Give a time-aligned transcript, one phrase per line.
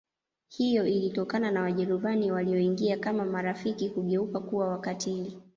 [0.49, 5.37] Hiyo ilitokana na Wajerumani walioingia kama marafiki kugeuka kuwa wakatiili